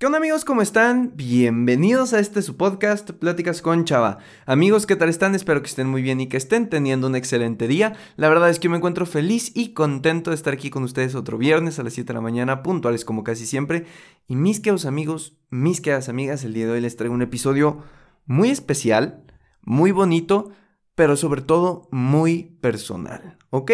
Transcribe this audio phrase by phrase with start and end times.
[0.00, 0.46] ¿Qué onda amigos?
[0.46, 1.12] ¿Cómo están?
[1.14, 4.16] Bienvenidos a este su podcast, Pláticas con Chava.
[4.46, 5.34] Amigos, ¿qué tal están?
[5.34, 7.92] Espero que estén muy bien y que estén teniendo un excelente día.
[8.16, 11.36] La verdad es que me encuentro feliz y contento de estar aquí con ustedes otro
[11.36, 13.84] viernes a las 7 de la mañana, puntuales como casi siempre.
[14.26, 17.82] Y mis queridos amigos, mis queridas amigas, el día de hoy les traigo un episodio
[18.24, 19.22] muy especial,
[19.60, 20.50] muy bonito,
[20.94, 23.72] pero sobre todo muy personal, ¿ok?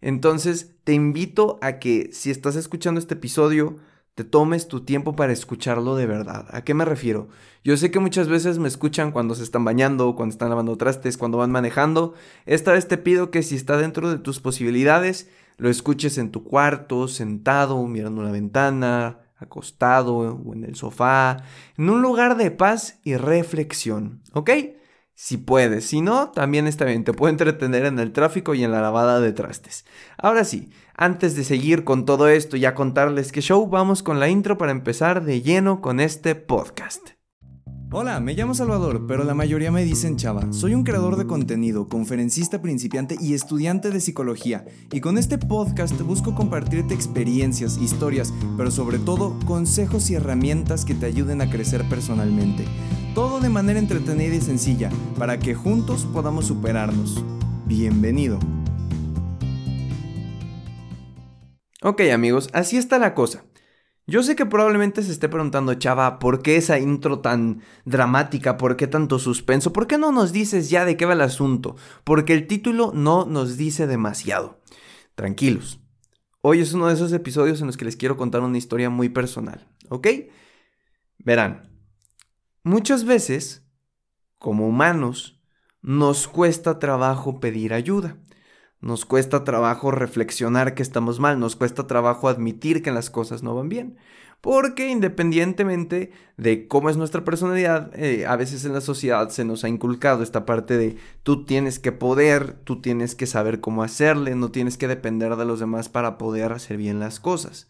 [0.00, 3.76] Entonces te invito a que si estás escuchando este episodio,
[4.18, 6.48] te tomes tu tiempo para escucharlo de verdad.
[6.50, 7.28] ¿A qué me refiero?
[7.62, 11.16] Yo sé que muchas veces me escuchan cuando se están bañando, cuando están lavando trastes,
[11.16, 12.14] cuando van manejando.
[12.44, 16.42] Esta vez te pido que si está dentro de tus posibilidades, lo escuches en tu
[16.42, 21.36] cuarto, sentado, mirando una ventana, acostado o en el sofá,
[21.76, 24.50] en un lugar de paz y reflexión, ¿ok?
[25.20, 28.70] Si puedes, si no, también está bien, te puedo entretener en el tráfico y en
[28.70, 29.84] la lavada de trastes.
[30.16, 34.20] Ahora sí, antes de seguir con todo esto y a contarles qué show, vamos con
[34.20, 37.17] la intro para empezar de lleno con este podcast.
[37.90, 40.52] Hola, me llamo Salvador, pero la mayoría me dicen Chava.
[40.52, 44.66] Soy un creador de contenido, conferencista principiante y estudiante de psicología.
[44.92, 50.94] Y con este podcast busco compartirte experiencias, historias, pero sobre todo consejos y herramientas que
[50.94, 52.66] te ayuden a crecer personalmente.
[53.14, 57.24] Todo de manera entretenida y sencilla, para que juntos podamos superarnos.
[57.64, 58.38] Bienvenido.
[61.80, 63.44] Ok amigos, así está la cosa.
[64.08, 68.56] Yo sé que probablemente se esté preguntando, Chava, ¿por qué esa intro tan dramática?
[68.56, 69.72] ¿Por qué tanto suspenso?
[69.72, 71.76] ¿Por qué no nos dices ya de qué va el asunto?
[72.02, 74.60] Porque el título no nos dice demasiado.
[75.14, 75.80] Tranquilos.
[76.40, 79.10] Hoy es uno de esos episodios en los que les quiero contar una historia muy
[79.10, 80.08] personal, ¿ok?
[81.18, 81.68] Verán,
[82.68, 83.64] Muchas veces,
[84.38, 85.40] como humanos,
[85.80, 88.18] nos cuesta trabajo pedir ayuda.
[88.80, 93.54] Nos cuesta trabajo reflexionar que estamos mal, nos cuesta trabajo admitir que las cosas no
[93.54, 93.96] van bien.
[94.40, 99.64] Porque independientemente de cómo es nuestra personalidad, eh, a veces en la sociedad se nos
[99.64, 104.36] ha inculcado esta parte de tú tienes que poder, tú tienes que saber cómo hacerle,
[104.36, 107.68] no tienes que depender de los demás para poder hacer bien las cosas.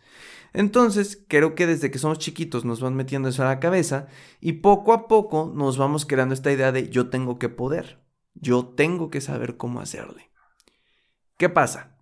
[0.52, 4.08] Entonces, creo que desde que somos chiquitos nos van metiendo eso a la cabeza
[4.41, 8.02] y poco a poco nos vamos creando esta idea de yo tengo que poder,
[8.34, 10.28] yo tengo que saber cómo hacerle.
[11.38, 11.97] ¿Qué pasa?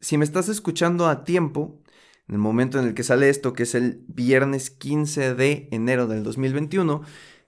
[0.00, 1.82] Si me estás escuchando a tiempo,
[2.28, 6.06] en el momento en el que sale esto, que es el viernes 15 de enero
[6.06, 7.02] del 2021,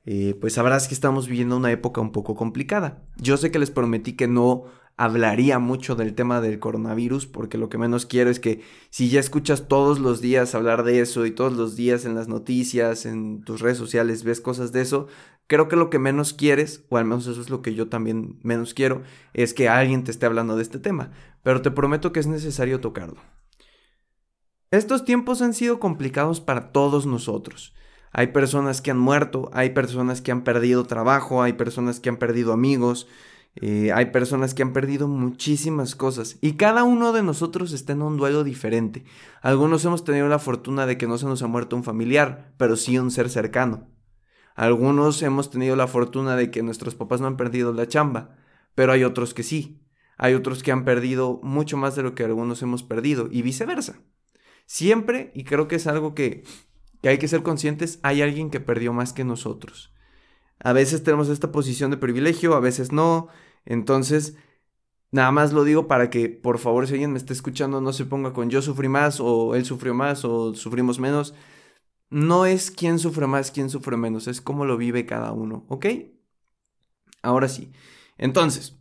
[0.04, 3.04] eh, pues sabrás que estamos viviendo una época un poco complicada.
[3.18, 4.64] Yo sé que les prometí que no
[4.96, 9.20] hablaría mucho del tema del coronavirus, porque lo que menos quiero es que si ya
[9.20, 13.42] escuchas todos los días hablar de eso y todos los días en las noticias, en
[13.42, 15.06] tus redes sociales, ves cosas de eso,
[15.46, 18.38] creo que lo que menos quieres, o al menos eso es lo que yo también
[18.42, 21.10] menos quiero, es que alguien te esté hablando de este tema,
[21.42, 23.20] pero te prometo que es necesario tocarlo.
[24.70, 27.74] Estos tiempos han sido complicados para todos nosotros.
[28.12, 32.16] Hay personas que han muerto, hay personas que han perdido trabajo, hay personas que han
[32.16, 33.08] perdido amigos,
[33.56, 38.02] eh, hay personas que han perdido muchísimas cosas y cada uno de nosotros está en
[38.02, 39.04] un duelo diferente.
[39.42, 42.76] Algunos hemos tenido la fortuna de que no se nos ha muerto un familiar, pero
[42.76, 43.93] sí un ser cercano.
[44.54, 48.36] Algunos hemos tenido la fortuna de que nuestros papás no han perdido la chamba,
[48.74, 49.80] pero hay otros que sí.
[50.16, 53.98] Hay otros que han perdido mucho más de lo que algunos hemos perdido y viceversa.
[54.66, 56.44] Siempre, y creo que es algo que,
[57.02, 59.92] que hay que ser conscientes, hay alguien que perdió más que nosotros.
[60.60, 63.28] A veces tenemos esta posición de privilegio, a veces no.
[63.66, 64.36] Entonces,
[65.10, 68.04] nada más lo digo para que, por favor, si alguien me está escuchando, no se
[68.04, 71.34] ponga con yo sufrí más o él sufrió más o sufrimos menos.
[72.14, 75.86] No es quién sufre más, quién sufre menos, es cómo lo vive cada uno, ¿ok?
[77.22, 77.72] Ahora sí.
[78.18, 78.78] Entonces,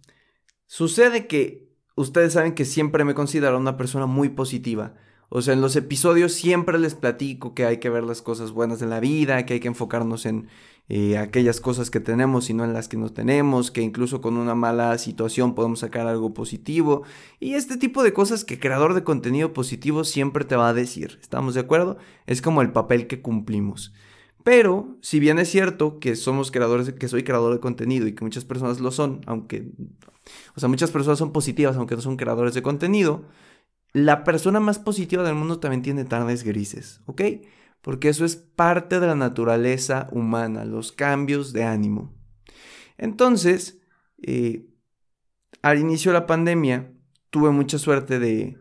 [0.67, 4.93] sucede que ustedes saben que siempre me considero una persona muy positiva.
[5.35, 8.79] O sea, en los episodios siempre les platico que hay que ver las cosas buenas
[8.79, 10.47] de la vida, que hay que enfocarnos en,
[10.89, 14.37] eh, aquellas cosas que tenemos y no en las que no tenemos, que incluso con
[14.37, 17.01] una mala situación podemos sacar algo positivo
[17.39, 21.17] y este tipo de cosas que creador de contenido positivo siempre te va a decir,
[21.19, 21.97] ¿estamos de acuerdo?
[22.27, 23.91] Es como el papel que cumplimos.
[24.43, 28.23] Pero, si bien es cierto que somos creadores, que soy creador de contenido y que
[28.23, 29.71] muchas personas lo son, aunque,
[30.55, 33.23] o sea, muchas personas son positivas aunque no son creadores de contenido,
[33.93, 37.21] la persona más positiva del mundo también tiene tardes grises, ¿ok?
[37.83, 42.15] porque eso es parte de la naturaleza humana, los cambios de ánimo.
[42.97, 43.81] Entonces,
[44.21, 44.69] eh,
[45.61, 46.93] al inicio de la pandemia,
[47.29, 48.57] tuve mucha suerte de,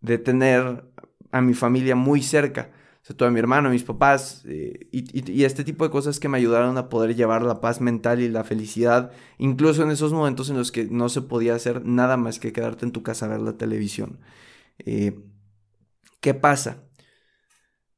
[0.00, 0.88] de tener
[1.32, 2.70] a mi familia muy cerca.
[3.08, 6.38] O a mi hermano, mis papás eh, y, y, este tipo de cosas que me
[6.38, 10.56] ayudaron a poder llevar la paz mental y la felicidad, incluso en esos momentos en
[10.56, 13.40] los que no se podía hacer nada más que quedarte en tu casa a ver
[13.40, 14.18] la televisión.
[14.78, 15.20] Eh,
[16.20, 16.82] ¿Qué pasa?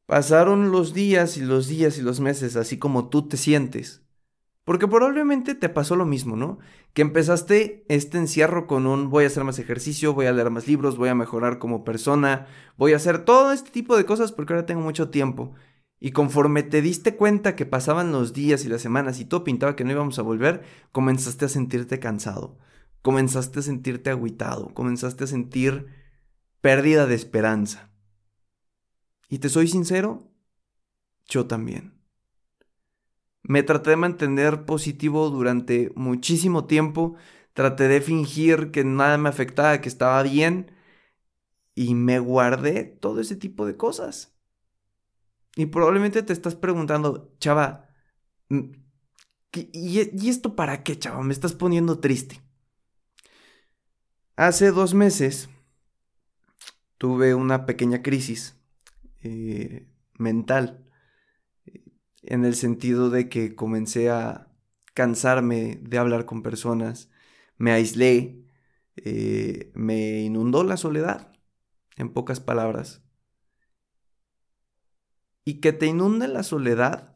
[0.06, 4.02] Pasaron los días y los días y los meses así como tú te sientes.
[4.68, 6.58] Porque probablemente te pasó lo mismo, ¿no?
[6.92, 10.66] Que empezaste este encierro con un voy a hacer más ejercicio, voy a leer más
[10.66, 14.52] libros, voy a mejorar como persona, voy a hacer todo este tipo de cosas porque
[14.52, 15.54] ahora tengo mucho tiempo.
[16.00, 19.74] Y conforme te diste cuenta que pasaban los días y las semanas y todo pintaba
[19.74, 20.62] que no íbamos a volver,
[20.92, 22.58] comenzaste a sentirte cansado,
[23.00, 25.86] comenzaste a sentirte agüitado, comenzaste a sentir
[26.60, 27.90] pérdida de esperanza.
[29.30, 30.30] Y te soy sincero,
[31.26, 31.97] yo también.
[33.42, 37.16] Me traté de mantener positivo durante muchísimo tiempo,
[37.52, 40.72] traté de fingir que nada me afectaba, que estaba bien,
[41.74, 44.36] y me guardé todo ese tipo de cosas.
[45.56, 47.88] Y probablemente te estás preguntando, chava,
[48.48, 48.70] mm,
[49.52, 51.22] ¿y, esto para qué, chava?
[51.22, 52.42] Me estás poniendo triste.
[54.36, 55.48] Hace dos meses
[56.96, 58.56] tuve una pequeña crisis
[59.22, 59.88] eh,
[60.18, 60.87] mental,
[62.22, 64.48] en el sentido de que comencé a
[64.94, 67.10] cansarme de hablar con personas,
[67.56, 68.44] me aislé,
[68.96, 71.32] eh, me inundó la soledad,
[71.96, 73.02] en pocas palabras.
[75.44, 77.14] Y que te inunde la soledad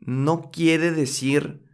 [0.00, 1.64] no quiere decir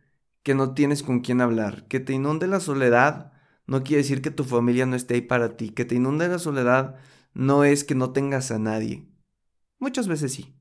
[0.42, 1.86] que no tienes con quién hablar.
[1.88, 3.32] Que te inunde la soledad
[3.66, 5.70] no quiere decir que tu familia no esté ahí para ti.
[5.70, 6.96] Que te inunde la soledad
[7.34, 9.08] no es que no tengas a nadie.
[9.78, 10.54] Muchas veces sí,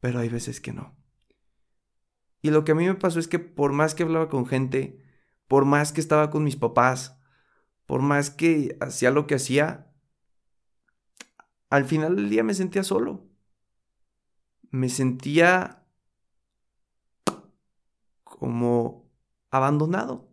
[0.00, 1.01] pero hay veces que no.
[2.42, 5.00] Y lo que a mí me pasó es que por más que hablaba con gente,
[5.48, 7.18] por más que estaba con mis papás,
[7.86, 9.92] por más que hacía lo que hacía,
[11.70, 13.28] al final del día me sentía solo.
[14.70, 15.86] Me sentía
[18.24, 19.10] como
[19.50, 20.28] abandonado.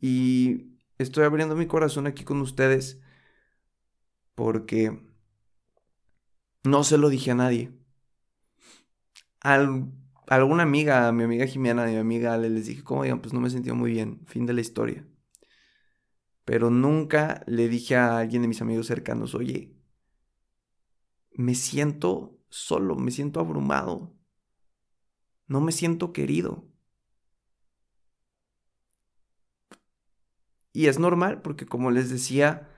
[0.00, 3.00] Y estoy abriendo mi corazón aquí con ustedes
[4.34, 5.00] porque
[6.64, 7.77] no se lo dije a nadie.
[9.48, 9.86] Al,
[10.26, 13.32] alguna amiga, a mi amiga Jimena, a mi amiga Ale, les dije, como digan, pues
[13.32, 15.06] no me sentí muy bien, fin de la historia.
[16.44, 19.74] Pero nunca le dije a alguien de mis amigos cercanos, oye,
[21.32, 24.14] me siento solo, me siento abrumado,
[25.48, 26.64] no me siento querido.
[30.72, 32.68] Y es normal porque como les decía,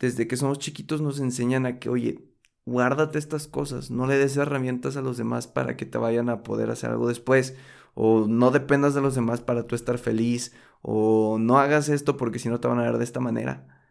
[0.00, 2.33] desde que somos chiquitos nos enseñan a que, oye,
[2.66, 6.42] guárdate estas cosas, no le des herramientas a los demás para que te vayan a
[6.42, 7.56] poder hacer algo después,
[7.94, 12.38] o no dependas de los demás para tú estar feliz, o no hagas esto porque
[12.38, 13.84] si no te van a ver de esta manera.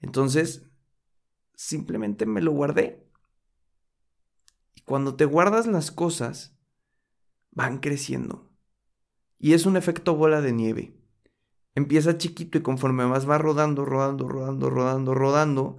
[0.00, 0.68] Entonces,
[1.54, 3.06] simplemente me lo guardé.
[4.74, 6.56] Y cuando te guardas las cosas,
[7.50, 8.50] van creciendo.
[9.38, 10.94] Y es un efecto bola de nieve.
[11.74, 15.78] Empieza chiquito y conforme más va rodando, rodando, rodando, rodando, rodando,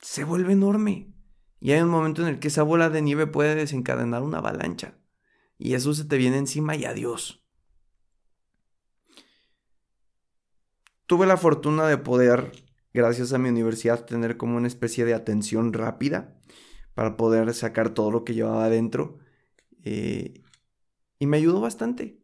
[0.00, 1.12] se vuelve enorme.
[1.60, 4.98] Y hay un momento en el que esa bola de nieve puede desencadenar una avalancha.
[5.58, 7.44] Y eso se te viene encima y adiós.
[11.06, 12.52] Tuve la fortuna de poder,
[12.92, 16.38] gracias a mi universidad, tener como una especie de atención rápida
[16.94, 19.18] para poder sacar todo lo que llevaba adentro.
[19.84, 20.42] Eh,
[21.18, 22.22] y me ayudó bastante.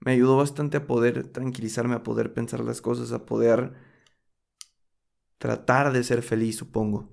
[0.00, 3.72] Me ayudó bastante a poder tranquilizarme, a poder pensar las cosas, a poder
[5.38, 7.12] tratar de ser feliz, supongo.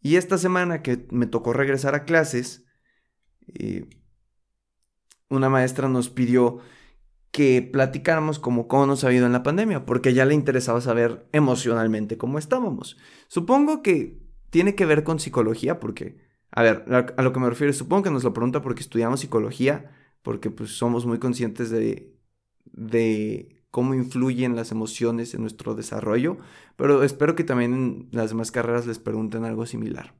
[0.00, 2.66] Y esta semana que me tocó regresar a clases,
[3.54, 3.88] eh,
[5.28, 6.58] una maestra nos pidió
[7.30, 11.26] que platicáramos como cómo nos ha ido en la pandemia, porque ya le interesaba saber
[11.32, 12.96] emocionalmente cómo estábamos.
[13.28, 16.18] Supongo que tiene que ver con psicología, porque,
[16.50, 16.84] a ver,
[17.16, 19.90] a lo que me refiero, supongo que nos lo pregunta porque estudiamos psicología,
[20.22, 22.14] porque pues somos muy conscientes de,
[22.66, 26.38] de cómo influyen las emociones en nuestro desarrollo,
[26.76, 30.14] pero espero que también en las demás carreras les pregunten algo similar.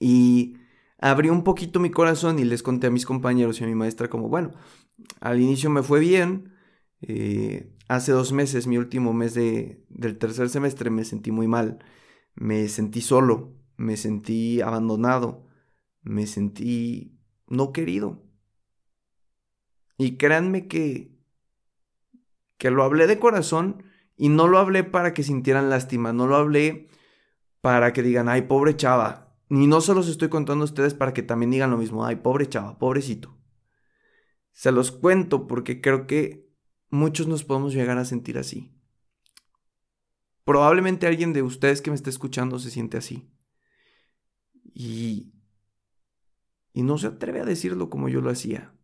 [0.00, 0.56] Y
[0.98, 4.10] abrí un poquito mi corazón y les conté a mis compañeros y a mi maestra
[4.10, 4.50] como, bueno,
[5.20, 6.52] al inicio me fue bien,
[7.02, 11.78] eh, hace dos meses, mi último mes de, del tercer semestre, me sentí muy mal,
[12.34, 15.46] me sentí solo, me sentí abandonado,
[16.02, 17.16] me sentí
[17.46, 18.24] no querido.
[19.98, 21.19] Y créanme que
[22.60, 23.82] que lo hablé de corazón
[24.18, 26.90] y no lo hablé para que sintieran lástima, no lo hablé
[27.62, 29.34] para que digan, ay, pobre chava.
[29.48, 32.16] Ni no se los estoy contando a ustedes para que también digan lo mismo, ay,
[32.16, 33.34] pobre chava, pobrecito.
[34.52, 36.50] Se los cuento porque creo que
[36.90, 38.70] muchos nos podemos llegar a sentir así.
[40.44, 43.32] Probablemente alguien de ustedes que me esté escuchando se siente así.
[44.74, 45.32] Y,
[46.74, 48.74] y no se atreve a decirlo como yo lo hacía.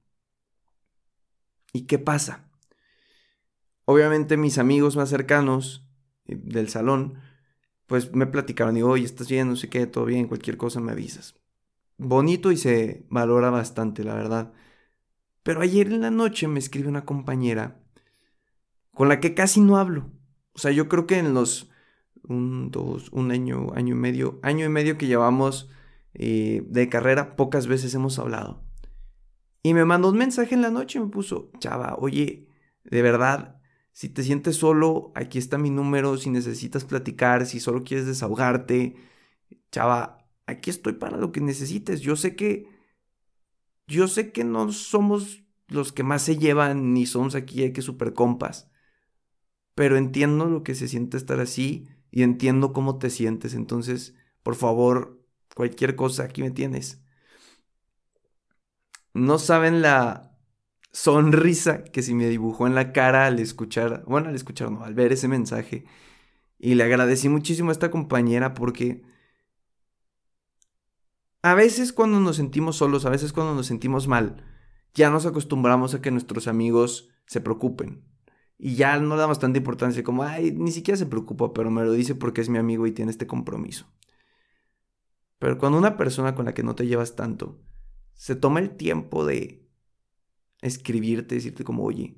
[1.74, 2.45] ¿Y qué pasa?
[3.86, 5.88] Obviamente mis amigos más cercanos
[6.26, 7.18] eh, del salón
[7.86, 10.92] pues me platicaron y, oye, estás bien, no sé qué, todo bien, cualquier cosa me
[10.92, 11.36] avisas.
[11.98, 14.52] Bonito y se valora bastante, la verdad.
[15.42, 17.80] Pero ayer en la noche me escribe una compañera
[18.92, 20.10] con la que casi no hablo.
[20.52, 21.70] O sea, yo creo que en los
[22.24, 25.70] un, dos, un año, año y medio, año y medio que llevamos
[26.14, 28.64] eh, de carrera, pocas veces hemos hablado.
[29.62, 32.48] Y me mandó un mensaje en la noche y me puso, chava, oye,
[32.84, 33.55] de verdad,
[33.96, 38.94] si te sientes solo, aquí está mi número, si necesitas platicar, si solo quieres desahogarte,
[39.72, 42.02] chava, aquí estoy para lo que necesites.
[42.02, 42.68] Yo sé que,
[43.86, 47.80] yo sé que no somos los que más se llevan, ni somos aquí hay que
[47.80, 48.70] super compas,
[49.74, 53.54] pero entiendo lo que se siente estar así y entiendo cómo te sientes.
[53.54, 55.24] Entonces, por favor,
[55.54, 57.02] cualquier cosa, aquí me tienes.
[59.14, 60.35] No saben la
[60.96, 64.94] sonrisa que se me dibujó en la cara al escuchar, bueno, al escuchar, no, al
[64.94, 65.84] ver ese mensaje.
[66.58, 69.02] Y le agradecí muchísimo a esta compañera porque
[71.42, 74.42] a veces cuando nos sentimos solos, a veces cuando nos sentimos mal,
[74.94, 78.02] ya nos acostumbramos a que nuestros amigos se preocupen.
[78.56, 81.92] Y ya no damos tanta importancia como, ay, ni siquiera se preocupa, pero me lo
[81.92, 83.86] dice porque es mi amigo y tiene este compromiso.
[85.38, 87.60] Pero cuando una persona con la que no te llevas tanto
[88.14, 89.65] se toma el tiempo de
[90.60, 92.16] escribirte, decirte como, oye,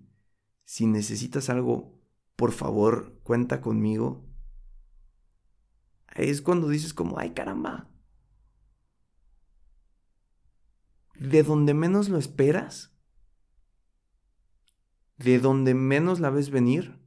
[0.64, 1.98] si necesitas algo,
[2.36, 4.24] por favor, cuenta conmigo.
[6.14, 7.90] Es cuando dices como, ay caramba.
[11.18, 12.94] De donde menos lo esperas,
[15.16, 16.98] de donde menos la ves venir,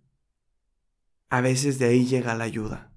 [1.29, 2.91] a veces de ahí llega la ayuda.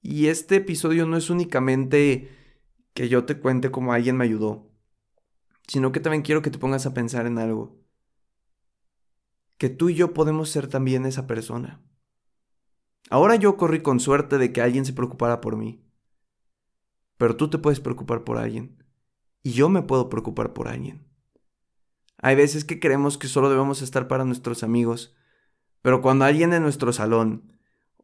[0.00, 2.30] Y este episodio no es únicamente
[2.94, 4.67] que yo te cuente cómo alguien me ayudó,
[5.68, 7.78] sino que también quiero que te pongas a pensar en algo.
[9.58, 11.80] Que tú y yo podemos ser también esa persona.
[13.10, 15.84] Ahora yo corrí con suerte de que alguien se preocupara por mí.
[17.18, 18.82] Pero tú te puedes preocupar por alguien.
[19.42, 21.06] Y yo me puedo preocupar por alguien.
[22.16, 25.14] Hay veces que creemos que solo debemos estar para nuestros amigos.
[25.82, 27.52] Pero cuando alguien en nuestro salón,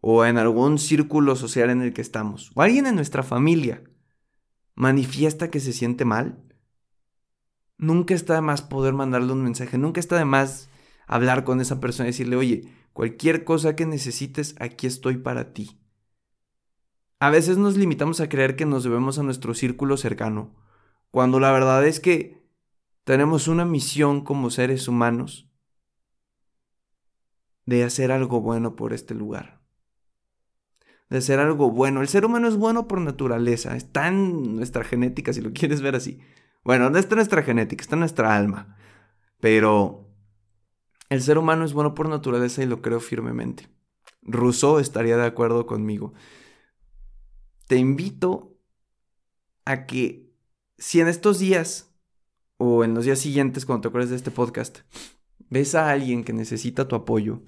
[0.00, 3.82] o en algún círculo social en el que estamos, o alguien en nuestra familia,
[4.74, 6.44] manifiesta que se siente mal,
[7.78, 10.68] nunca está de más poder mandarle un mensaje, nunca está de más
[11.06, 15.78] hablar con esa persona y decirle, oye, cualquier cosa que necesites, aquí estoy para ti.
[17.20, 20.54] A veces nos limitamos a creer que nos debemos a nuestro círculo cercano,
[21.10, 22.42] cuando la verdad es que
[23.04, 25.48] tenemos una misión como seres humanos
[27.66, 29.64] de hacer algo bueno por este lugar
[31.14, 32.00] de ser algo bueno.
[32.00, 35.94] El ser humano es bueno por naturaleza, está en nuestra genética, si lo quieres ver
[35.94, 36.18] así.
[36.64, 38.76] Bueno, no está nuestra genética, está nuestra alma.
[39.40, 40.08] Pero
[41.10, 43.68] el ser humano es bueno por naturaleza y lo creo firmemente.
[44.22, 46.14] Rousseau estaría de acuerdo conmigo.
[47.66, 48.56] Te invito
[49.64, 50.32] a que
[50.78, 51.94] si en estos días
[52.56, 54.80] o en los días siguientes cuando te acuerdes de este podcast,
[55.50, 57.42] ves a alguien que necesita tu apoyo,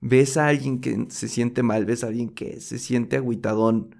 [0.00, 3.96] ves a alguien que se siente mal, ves a alguien que se siente agüitadón,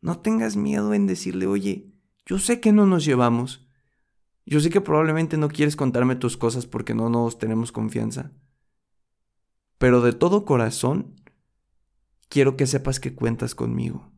[0.00, 1.89] no tengas miedo en decirle, oye,
[2.30, 3.66] yo sé que no nos llevamos.
[4.46, 8.30] Yo sé que probablemente no quieres contarme tus cosas porque no nos tenemos confianza.
[9.78, 11.16] Pero de todo corazón,
[12.28, 14.12] quiero que sepas que cuentas conmigo.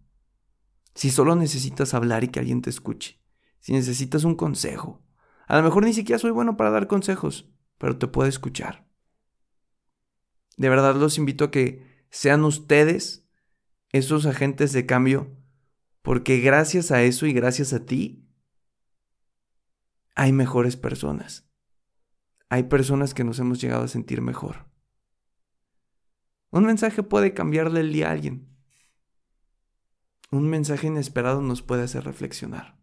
[0.94, 3.18] Si solo necesitas hablar y que alguien te escuche,
[3.60, 5.02] si necesitas un consejo,
[5.46, 8.86] a lo mejor ni siquiera soy bueno para dar consejos, pero te puedo escuchar.
[10.58, 13.26] De verdad los invito a que sean ustedes
[13.88, 15.34] esos agentes de cambio,
[16.02, 18.28] porque gracias a eso y gracias a ti,
[20.14, 21.48] hay mejores personas.
[22.48, 24.66] Hay personas que nos hemos llegado a sentir mejor.
[26.50, 28.46] Un mensaje puede cambiarle el día a alguien.
[30.30, 32.78] Un mensaje inesperado nos puede hacer reflexionar.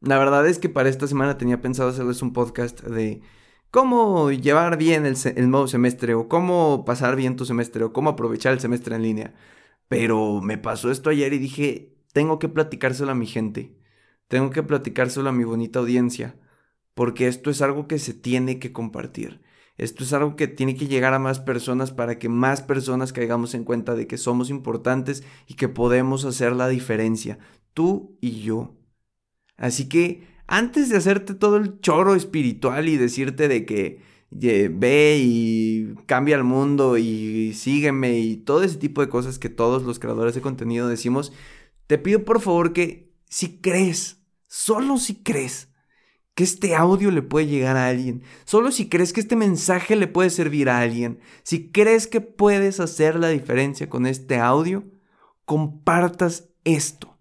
[0.00, 3.22] La verdad es que para esta semana tenía pensado hacerles un podcast de
[3.70, 8.52] cómo llevar bien el, nuevo semestre o cómo pasar bien tu semestre o cómo aprovechar
[8.52, 9.34] el semestre en línea.
[9.88, 13.76] Pero me pasó esto ayer y dije, tengo que platicárselo a mi gente,
[14.28, 16.36] tengo que platicárselo a mi bonita audiencia,
[16.94, 19.42] porque esto es algo que se tiene que compartir.
[19.76, 23.54] Esto es algo que tiene que llegar a más personas para que más personas caigamos
[23.54, 27.38] en cuenta de que somos importantes y que podemos hacer la diferencia,
[27.74, 28.74] tú y yo.
[29.58, 34.00] Así que antes de hacerte todo el choro espiritual y decirte de que
[34.30, 39.82] ve y cambia el mundo y sígueme y todo ese tipo de cosas que todos
[39.84, 41.32] los creadores de contenido decimos,
[41.86, 45.68] te pido por favor que si crees, solo si crees,
[46.34, 50.06] que este audio le puede llegar a alguien, solo si crees que este mensaje le
[50.06, 54.84] puede servir a alguien, si crees que puedes hacer la diferencia con este audio,
[55.46, 57.16] compartas esto.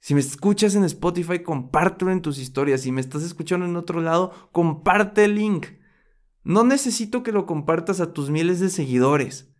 [0.00, 2.80] Si me escuchas en Spotify, compártelo en tus historias.
[2.80, 5.68] Si me estás escuchando en otro lado, comparte el link.
[6.44, 9.52] No necesito que lo compartas a tus miles de seguidores.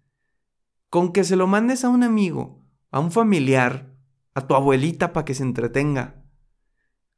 [0.91, 3.95] Con que se lo mandes a un amigo, a un familiar,
[4.35, 6.23] a tu abuelita para que se entretenga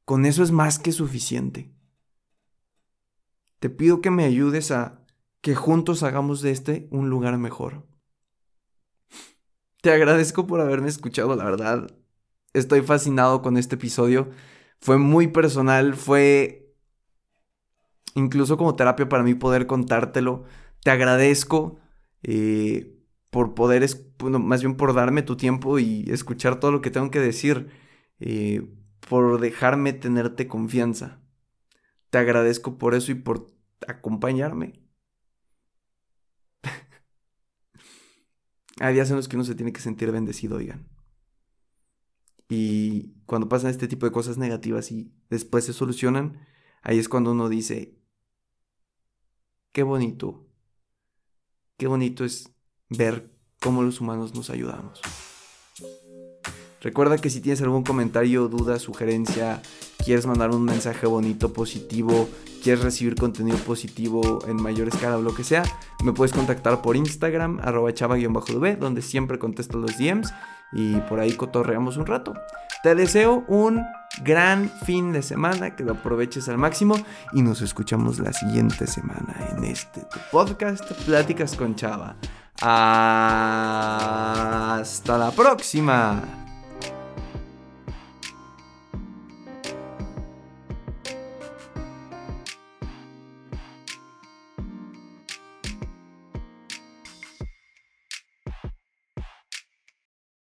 [0.05, 1.73] con eso es más que suficiente.
[3.59, 5.03] Te pido que me ayudes a
[5.41, 7.87] que juntos hagamos de este un lugar mejor.
[9.81, 11.91] Te agradezco por haberme escuchado, la verdad.
[12.53, 14.31] Estoy fascinado con este episodio.
[14.81, 16.64] Fue muy personal, fue
[18.15, 20.45] incluso como terapia para mí poder contártelo.
[20.83, 21.79] Te agradezco
[22.23, 22.97] eh,
[23.31, 23.87] por poder,
[24.19, 27.69] bueno, más bien por darme tu tiempo y escuchar todo lo que tengo que decir.
[28.21, 28.63] Eh,
[29.09, 31.21] por dejarme tenerte confianza.
[32.11, 33.53] Te agradezco por eso y por
[33.87, 34.81] acompañarme.
[38.81, 40.89] Hay días en los que uno se tiene que sentir bendecido, oigan.
[42.49, 46.39] Y cuando pasan este tipo de cosas negativas y después se solucionan,
[46.85, 47.99] ahí es cuando uno dice,
[49.73, 50.47] qué bonito,
[51.77, 52.55] qué bonito es
[52.91, 55.01] ver cómo los humanos nos ayudamos.
[56.85, 59.63] Recuerda que si tienes algún comentario, duda, sugerencia,
[60.05, 62.29] quieres mandar un mensaje bonito, positivo,
[62.63, 65.63] quieres recibir contenido positivo en mayor escala o lo que sea,
[66.03, 70.35] me puedes contactar por Instagram, arroba chava-db, donde siempre contesto los DMs
[70.75, 72.35] y por ahí cotorreamos un rato.
[72.83, 73.83] Te deseo un
[74.23, 76.97] gran fin de semana, que lo aproveches al máximo
[77.33, 82.17] y nos escuchamos la siguiente semana en este podcast Pláticas con Chava.
[82.61, 83.49] Hasta
[85.17, 86.44] la próxima.